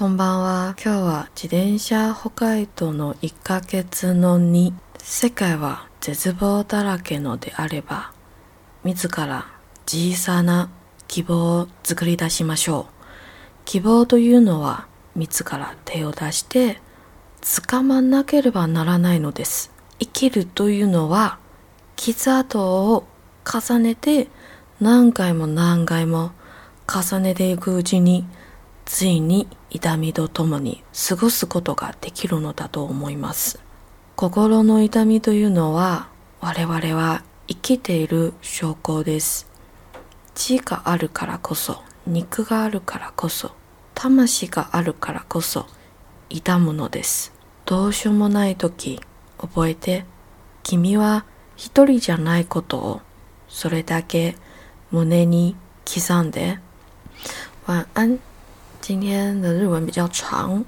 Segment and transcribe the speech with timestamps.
[0.00, 0.76] こんばんは。
[0.82, 4.72] 今日は自転車北海道の1ヶ月の2。
[4.96, 8.14] 世界は絶望だらけのであれば、
[8.82, 9.46] 自ら
[9.86, 10.70] 小さな
[11.06, 12.94] 希望を作り出しましょう。
[13.66, 14.86] 希望というのは
[15.16, 16.80] 自ら手を出して
[17.42, 19.70] 掴まなければならないのです。
[19.98, 21.38] 生きるというのは
[21.96, 22.58] 傷跡
[22.94, 23.04] を
[23.44, 24.28] 重ねて
[24.80, 26.32] 何回も何回も
[26.88, 28.24] 重ねていくうちに
[28.92, 33.60] ついに痛みとともに過ごすことができるのだと思います。
[34.16, 36.08] 心の痛みというのは
[36.40, 39.46] 我々は生きている証拠です。
[40.34, 43.52] 血があるからこそ肉があるからこそ
[43.94, 45.66] 魂があるからこそ
[46.28, 47.32] 痛むのです。
[47.66, 49.00] どうしようもない時
[49.38, 50.04] 覚えて
[50.64, 53.00] 君は一人じゃないことを
[53.48, 54.34] それだけ
[54.90, 55.54] 胸に
[55.86, 56.58] 刻んで
[57.68, 58.18] 晚安
[58.80, 60.64] 今天的日文比较长，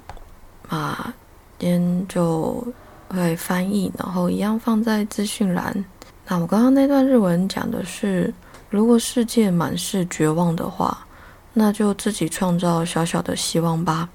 [0.69, 1.13] 啊，
[1.57, 2.65] 今天就
[3.09, 5.83] 会翻译，然后一样放在资讯栏。
[6.27, 8.33] 那我刚刚那段日文讲的是，
[8.69, 11.05] 如果世界满是绝望的话，
[11.53, 14.07] 那就自己创造小小的希望吧。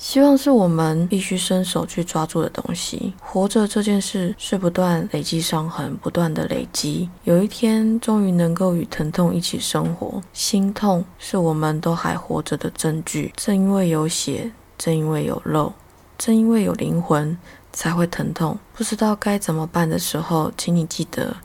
[0.00, 3.12] 希望是我们必须伸手去抓住的东西。
[3.20, 7.10] 活着这件事是不断累积伤痕，不断的累积。
[7.24, 10.22] 有一天，终于能够与疼痛一起生活。
[10.32, 13.30] 心痛是我们都还活着的证据。
[13.36, 15.70] 正因为有血，正因为有肉，
[16.16, 17.36] 正因为有灵魂，
[17.70, 18.58] 才会疼痛。
[18.74, 21.36] 不知道该怎么办的时候，请你记得，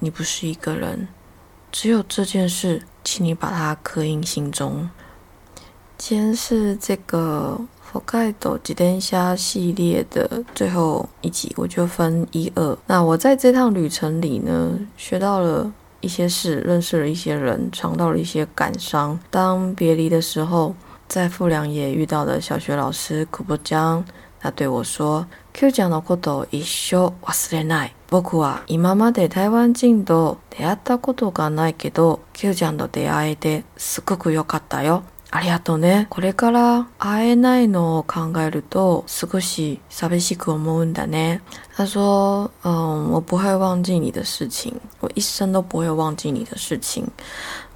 [0.00, 1.08] 你不是一个人。
[1.72, 4.90] 只有这件事，请你把它刻印心中。
[5.96, 7.58] 今天是这个。
[7.93, 12.77] 北海道自転車系列的最后一集，我就分一二。
[12.87, 19.19] 那我在这趟旅程里呢，学到了一些事，认识了一些人，尝到了一些感伤。
[19.29, 20.73] 当别离的时候，
[21.07, 24.03] 在富良野遇到的小学老师古波江，
[24.39, 27.91] 他对我说：“Q ちゃんのこと一生忘れない。
[28.09, 35.03] 僕は今まで台湾人と出会ったことがないけど、Q ちゃんと出会えてすごく良かったよ。”
[35.36, 36.06] ありがとうね。
[36.08, 41.42] これから会えないのを考えると少し寂しく思うんだね。
[41.76, 47.06] 他说：“嗯，我不会忘记你的事情，我一生都不会忘记你的事情。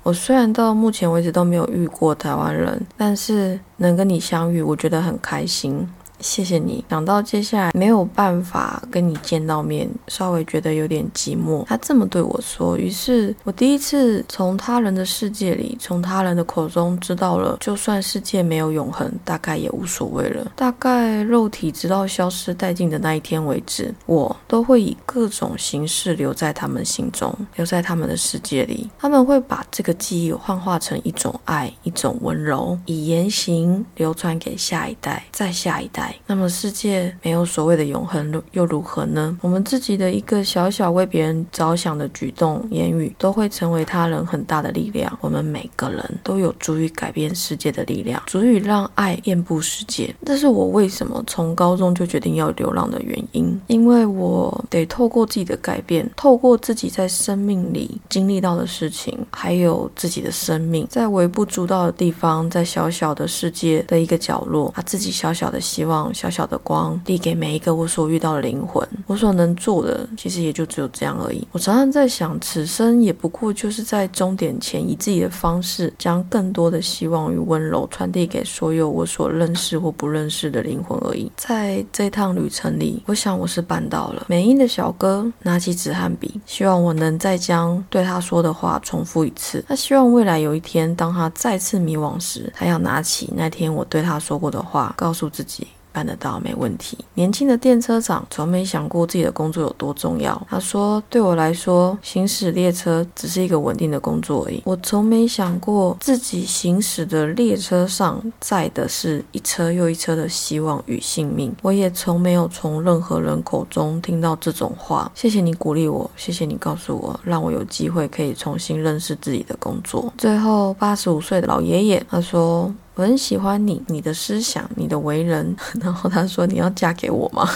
[0.03, 5.87] 我虽然到目前为止都没有遇过台湾人，但是能跟你相遇，我觉得很开心。”
[6.21, 6.85] 谢谢你。
[6.89, 11.65] 想到接下来没有办法跟你见到面，稍微觉得有点寂寞。
[11.65, 20.53] 他这么对我说，于是我第一次从他人的世界里，从他人的口中知道了，就算世界没有永恒，大概也无所谓了。
[20.57, 28.89] 大概肉体直到消失殆尽的那一天为止，我都会以各种形式留在他们心中，留在他们的世界里。
[28.99, 36.10] 他们会把这个记忆幻化成一种爱，一种温柔，以言行流传给下一代，再下一代。
[36.27, 39.37] 那么世界没有所谓的永恒又如何呢？
[39.41, 45.19] 我们自己的一个小小为别人着想的举动、言语，都会成为他人很大的力量。
[45.21, 50.15] 我们每个人都有足以改变世界的力量，足以让爱遍布世界。
[50.25, 66.00] 这是我为什么从高中就决定要流浪的原因，因为我得透过自己的改变，透过自己在生命里经历到的事情，还有自己的生命，在微不足道的地方，在小小的世界的一个角落，把自己小小的希望。
[66.15, 71.47] 小小的光递给每一个我所遇到的灵魂，我所能做的其实也就只有这样而已。
[71.53, 81.31] 我常常在想，此生也不过就是在终点前，以自己的方式，将更多的希望与温柔传递给所有我所认识或不认识的灵魂而已。
[81.37, 84.27] 在这趟旅程里，我想我是办到了。
[84.29, 89.65] 美英的小哥拿起纸和笔，希望我能再将对他说的话重复一次。
[89.67, 95.67] 他希望未来有一天，当他再次迷惘时，他要拿起那天我对他说过的话，告诉自己。
[95.93, 96.99] 办得到没问题。
[97.15, 100.41] 年轻的电车长从没想过自己的工作有多重要。
[100.49, 104.63] 他说：“对我来说，行驶列车只是一个稳定的工作而已。
[104.65, 111.55] 我从没想过自己行驶的列车上载的是一车又一车的希望与性命。
[111.63, 115.11] 我也从没有从任何人口中听到这种话。
[115.15, 122.73] 谢谢你鼓励我，谢谢你告诉我，让我有机会可以重新认识自己的工作。”最后，八十五岁的老爷爷他说。
[123.01, 125.57] 我很喜欢你，你的思想，你的为人。
[125.81, 127.49] 然后他说：“你要嫁给我吗？”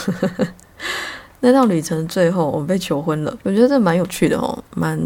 [1.41, 3.39] 那趟旅程最后，我被求婚了。
[3.43, 4.99] 我觉得这蛮有趣的哦，蛮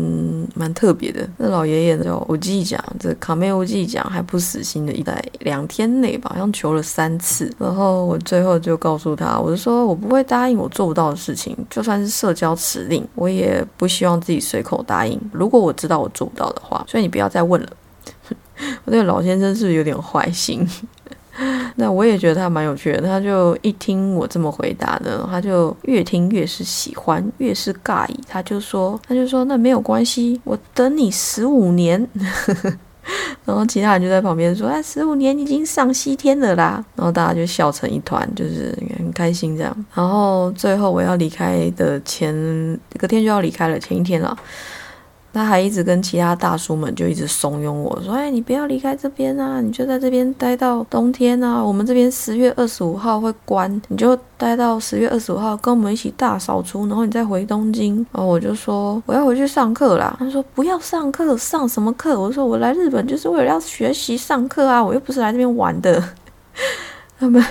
[0.54, 1.28] 蛮特别的。
[1.38, 7.52] 那老爷爷叫我记讲，这卡梅欧记讲还不死心的，一在两天内吧，好像求了三次。
[7.58, 15.20] 然后我最后就告诉他，我就说我不会答应我做不到的事情，就算是社交辞令，我也不希望自己随口答应。
[15.32, 17.68] 如果我知道我做不到的话，所以你不要再问了。
[18.90, 20.66] 那个老先生是不是有点坏心？
[21.76, 28.20] 那我也觉得他蛮有趣的，他就一听我这么回答呢，他就越听越是喜欢，越是尬意。
[28.28, 32.04] 他就说，他就说那没有关系，我等你十五年。
[33.46, 39.84] 然后其他人就在旁边说：“哎，十五年已经上西天了啦！”然后大家就笑成一团，就是很开心这样。
[39.94, 42.34] 然后最后我要离开的前
[42.98, 44.36] 隔天就要离开了，前一天了。
[45.32, 51.62] 他还一直跟其他大叔们就一直怂恿我说：“哎，你不要离开这边啊，你就在这边待到冬天啊。
[51.62, 66.02] 我们这边十月二十五号会关，你就待到十月二十五号，跟我们一起大扫除，然后你再回东京。”然后我就说：“我要回去上课啦。”他说：“不要上课，上什么课？”我说：“我来日本就是为了要学习上课啊，我又不是来这边玩的。”
[67.20, 67.44] 他们。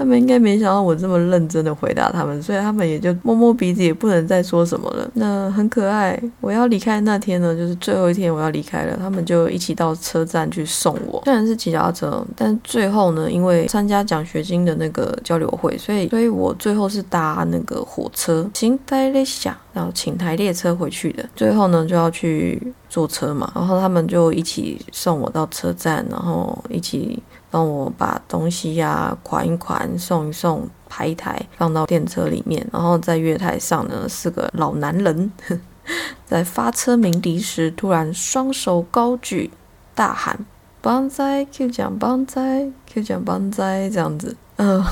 [0.00, 5.06] 他们应该没想到我这么认真的回答他们，所以他们也就摸摸鼻子，也不能再说什么了。
[5.12, 6.18] 那很可爱。
[6.40, 11.20] 我要离开那天呢，就是最后一天我要离开了，他们就一起到车站去送我。
[11.26, 21.28] 虽然是骑脚踏车，但最后呢，因为参加奖学金的那个交流会，所以所以我最后是搭那个火车，行台列下，然后请台列车回去的。
[21.36, 27.22] 最后呢，就要去坐车嘛，然后他们就一起送我到车站，然后一起。
[27.50, 32.66] 帮我把东西呀款一款，送一送，排一排，放到电车里面。
[32.72, 35.32] 然后在月台上呢，四个老男人
[36.24, 39.50] 在发车鸣笛时，突然双手高举，
[39.94, 40.38] 大喊
[40.80, 44.36] “帮灾 Q 奖帮灾 Q 奖帮灾”这样子。
[44.56, 44.86] 呃，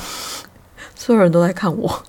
[0.94, 2.02] 所有人都在看我。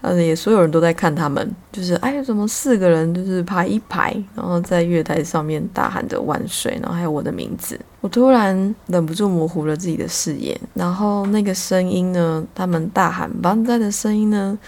[0.00, 14.58] 呃，也所有人都在看他们，就是哎，怎么四个人就是排一排，然后在月台上面大喊着万岁，然后还有我的名字，我突然忍不住模糊了自己的视野，然后那个声音呢，他们大喊万岁的声音呢，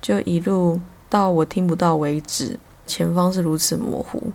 [0.00, 4.32] 就一路到我听不到为止，前方是如此模糊，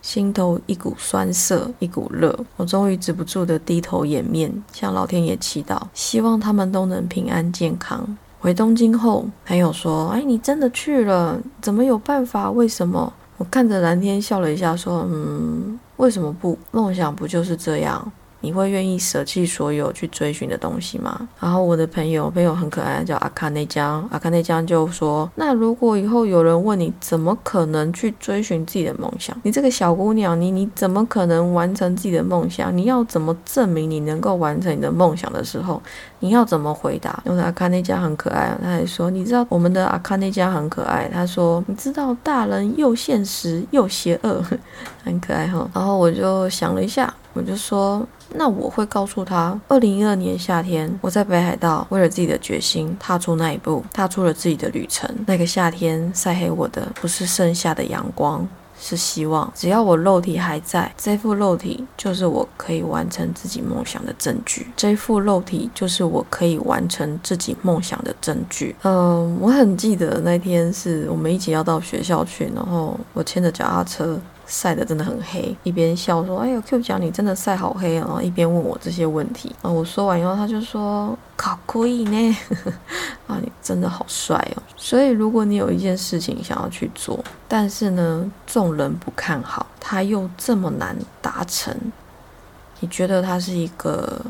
[0.00, 8.16] 心头一股酸涩，一股热，我终于止不住的低头掩面，向老天爷祈祷，希望他们都能平安健康。
[8.42, 11.40] 回东京后，朋友说：“哎，你真的去了？
[11.60, 12.50] 怎么有办法？
[12.50, 16.58] 为什么？”我看着蓝天笑了一下，说：“嗯，为什么不？
[16.72, 18.10] 梦想不就是这样？”
[18.42, 21.28] 你会愿意舍弃所有去追寻的东西吗？
[21.40, 24.06] 然后我的朋友，朋友很可爱，叫阿卡内江。
[24.10, 29.34] 阿卡内江就说：“那如果以后有人问你，怎么可能去追寻自己的梦想？
[29.44, 32.76] 你这个小姑娘，你你怎么可能完成自己的梦想？
[32.76, 35.80] 你要怎么证明你能够完成你的梦想的时候，
[36.18, 44.42] 你要怎么回答？”因为阿卡内江很可爱，他还说：“你知道我们的阿卡内江很可爱。”他说：“你知道大人又现实又邪恶，
[45.04, 48.04] 很可爱哈。”然后我就想了一下，我就说。
[48.36, 55.08] 那我会告诉他，二零一二年夏天，我在北海道为了自己的决心踏出那一步，踏出了自己的旅程。
[55.26, 58.46] 那个夏天晒黑我的不是盛夏的阳光，
[58.78, 59.50] 是希望。
[59.54, 64.66] 只要我肉体还在，这副肉体就是我可以完成自己梦想的证据。
[64.76, 68.74] 这副肉体就是我可以完成自己梦想的证据。
[68.82, 74.20] 嗯，我很记得那天是我们一起要到学校去，然后我牵着脚踏车。
[74.54, 79.50] 晒得真的很黑，一边笑说：“哎呦，Q 讲你真的晒好黑啊！”然后一边问我这些问题。
[79.62, 82.36] 啊，我说完以后，他就说：“好可以呢，
[83.26, 87.18] 啊，你真的好帅哦。”所以，如果你有一件事情想要去做，
[87.48, 91.74] 但是呢，众人不看好，他又这么难达成，
[92.80, 94.20] 你觉得它是一个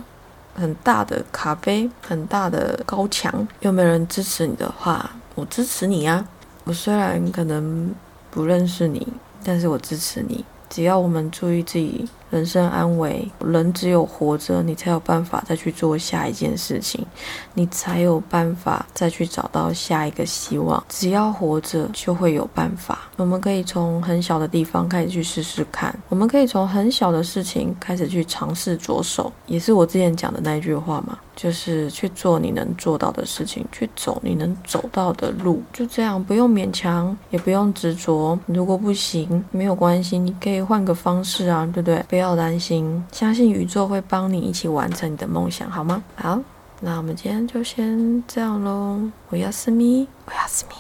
[0.54, 6.24] 很大的咖啡，很大的高墙，又没人支持你的话，我支持你啊！
[6.62, 7.92] 我虽然可能
[8.30, 9.04] 不认识你。
[9.44, 17.04] 但是我支持你，只要我们注意自己人生安危，人只有活着，你才有办法再去做下一件事情，
[17.52, 20.82] 你才有办法再去找到下一个希望。
[20.88, 23.00] 只要活着，就会有办法。
[23.16, 31.18] 我们可以从很小的地方开始去试试看，我们可以从很小的事情开始去尝试着手，也是我之前讲的那句话嘛。
[31.34, 38.38] 就是去做你能做到的事情，去走你能走到的路，就这样，不用勉强，也不用执着。
[38.44, 42.04] 如果不行，没有关系，你可以换个方式啊，对不对？
[42.06, 46.00] 不不要担心，相信宇宙会帮你一起完成你的梦想，好吗？
[46.14, 46.38] 好，
[46.80, 49.00] 那我们今天就先这样喽。
[49.28, 50.70] 我要思密，我要思密。